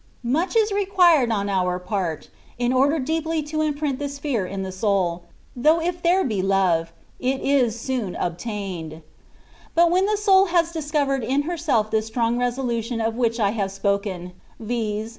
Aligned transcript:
Mndi 0.25 0.55
is 0.57 0.71
required 0.71 1.31
on 1.31 1.47
our 1.47 1.77
part, 1.77 2.29
in 2.57 2.73
order 2.73 2.97
deeply 2.97 3.43
to 3.43 3.61
imprint 3.61 3.99
this 3.99 4.17
fear 4.17 4.47
in 4.47 4.63
the 4.63 4.71
soul, 4.71 5.25
though 5.55 5.79
if 5.79 6.01
there 6.01 6.23
be 6.23 6.41
love, 6.41 6.91
it* 7.19 7.39
is 7.41 7.79
soon 7.79 8.15
obtained. 8.15 9.03
But 9.75 9.91
when 9.91 10.07
the 10.07 10.17
soul 10.17 10.45
has 10.45 10.71
discovered 10.71 11.23
in 11.23 11.43
herself 11.43 11.91
this 11.91 12.07
strong 12.07 12.39
resolution 12.39 12.99
of 12.99 13.13
which 13.15 13.39
I 13.39 13.53
hmve 13.53 13.69
spoken, 13.69 14.33
vix. 14.59 15.09